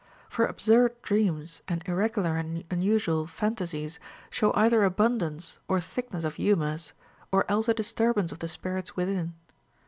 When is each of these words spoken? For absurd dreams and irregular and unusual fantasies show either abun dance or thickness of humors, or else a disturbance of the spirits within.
For 0.29 0.47
absurd 0.47 0.99
dreams 1.03 1.61
and 1.67 1.83
irregular 1.87 2.35
and 2.35 2.63
unusual 2.71 3.27
fantasies 3.27 3.99
show 4.31 4.51
either 4.55 4.79
abun 4.79 5.19
dance 5.19 5.59
or 5.67 5.79
thickness 5.79 6.23
of 6.23 6.33
humors, 6.41 6.93
or 7.31 7.45
else 7.47 7.69
a 7.69 7.73
disturbance 7.75 8.31
of 8.31 8.39
the 8.39 8.47
spirits 8.47 8.95
within. 8.95 9.35